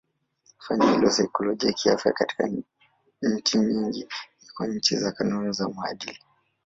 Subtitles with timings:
[0.59, 2.49] Fani ya saikolojia kiafya katika
[3.21, 4.07] nchi nyingi
[4.47, 6.19] iko chini ya kanuni za maadili.